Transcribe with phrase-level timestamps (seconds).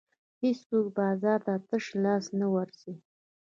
[0.43, 2.93] هېڅوک بازار ته تش لاس نه ورځي.